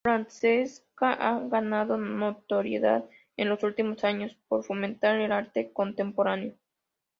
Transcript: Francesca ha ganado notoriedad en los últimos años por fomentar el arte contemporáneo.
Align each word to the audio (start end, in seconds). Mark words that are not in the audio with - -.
Francesca 0.03 1.13
ha 1.13 1.39
ganado 1.41 1.95
notoriedad 1.95 3.05
en 3.37 3.49
los 3.49 3.61
últimos 3.61 4.03
años 4.03 4.35
por 4.47 4.63
fomentar 4.63 5.17
el 5.19 5.31
arte 5.31 5.71
contemporáneo. 5.73 6.55